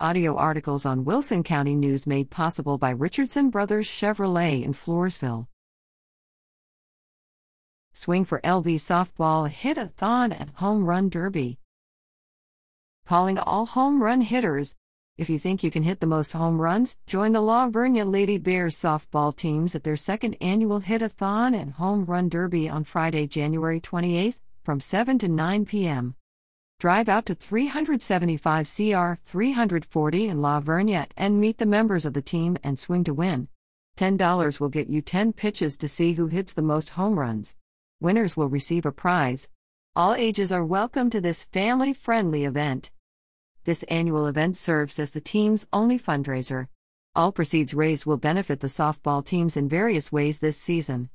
Audio 0.00 0.34
articles 0.34 0.84
on 0.84 1.04
Wilson 1.04 1.44
County 1.44 1.76
News 1.76 2.04
made 2.04 2.28
possible 2.28 2.78
by 2.78 2.90
Richardson 2.90 3.48
Brothers 3.48 3.86
Chevrolet 3.86 4.64
in 4.64 4.72
Floresville. 4.72 5.46
Swing 7.92 8.24
for 8.24 8.40
LV 8.40 8.74
Softball 8.74 9.48
Hit 9.48 9.78
a 9.78 9.86
Thon 9.96 10.32
at 10.32 10.48
Home 10.56 10.84
Run 10.84 11.08
Derby. 11.08 11.60
Calling 13.06 13.38
all 13.38 13.66
home 13.66 14.02
run 14.02 14.22
hitters. 14.22 14.74
If 15.16 15.30
you 15.30 15.38
think 15.38 15.62
you 15.62 15.70
can 15.70 15.84
hit 15.84 16.00
the 16.00 16.08
most 16.08 16.32
home 16.32 16.60
runs, 16.60 16.96
join 17.06 17.30
the 17.30 17.40
La 17.40 17.68
Vernia 17.68 18.04
Lady 18.04 18.36
Bears 18.36 18.74
softball 18.74 19.34
teams 19.34 19.76
at 19.76 19.84
their 19.84 19.94
second 19.94 20.36
annual 20.40 20.80
Hit-a-thon 20.80 21.54
and 21.54 21.74
Home 21.74 22.04
Run 22.04 22.28
Derby 22.28 22.68
on 22.68 22.82
Friday, 22.82 23.28
January 23.28 23.80
28th 23.80 24.40
from 24.64 24.80
7 24.80 25.18
to 25.20 25.28
9 25.28 25.66
p.m. 25.66 26.16
Drive 26.84 27.08
out 27.08 27.24
to 27.24 27.34
375 27.34 28.66
CR 28.66 29.14
340 29.24 30.28
in 30.28 30.42
La 30.42 30.60
Vernia 30.60 31.06
and 31.16 31.40
meet 31.40 31.56
the 31.56 31.64
members 31.64 32.04
of 32.04 32.12
the 32.12 32.20
team 32.20 32.58
and 32.62 32.78
swing 32.78 33.02
to 33.04 33.14
win. 33.14 33.48
$10 33.96 34.60
will 34.60 34.68
get 34.68 34.90
you 34.90 35.00
10 35.00 35.32
pitches 35.32 35.78
to 35.78 35.88
see 35.88 36.12
who 36.12 36.26
hits 36.26 36.52
the 36.52 36.60
most 36.60 36.90
home 36.90 37.18
runs. 37.18 37.56
Winners 38.00 38.36
will 38.36 38.50
receive 38.50 38.84
a 38.84 38.92
prize. 38.92 39.48
All 39.96 40.12
ages 40.14 40.52
are 40.52 40.62
welcome 40.62 41.08
to 41.08 41.22
this 41.22 41.44
family 41.44 41.94
friendly 41.94 42.44
event. 42.44 42.90
This 43.64 43.82
annual 43.84 44.26
event 44.26 44.54
serves 44.54 44.98
as 44.98 45.12
the 45.12 45.22
team's 45.22 45.66
only 45.72 45.98
fundraiser. 45.98 46.68
All 47.14 47.32
proceeds 47.32 47.72
raised 47.72 48.04
will 48.04 48.18
benefit 48.18 48.60
the 48.60 48.66
softball 48.66 49.24
teams 49.24 49.56
in 49.56 49.70
various 49.70 50.12
ways 50.12 50.40
this 50.40 50.58
season. 50.58 51.08